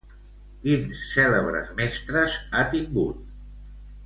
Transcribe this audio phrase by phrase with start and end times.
[0.63, 3.23] Quins cèlebres mestres ha tingut?